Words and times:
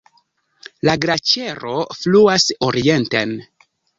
La 0.87 0.95
glaĉero 1.03 1.75
fluas 1.99 2.47
orienten. 2.71 3.37